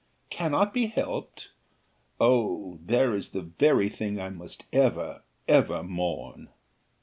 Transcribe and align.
"Cannot 0.31 0.73
be 0.73 0.87
helped! 0.87 1.51
Oh! 2.19 2.79
there 2.83 3.13
is 3.13 3.33
the 3.33 3.43
very 3.43 3.87
thing 3.87 4.19
I 4.19 4.29
must 4.31 4.63
ever, 4.73 5.21
ever 5.47 5.83
mourn." 5.83 6.49